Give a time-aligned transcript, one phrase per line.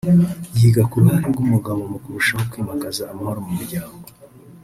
[0.57, 3.95] yiga ku ruhare rw’umugabo mu kurushaho kwimakaza amahoro mu muryango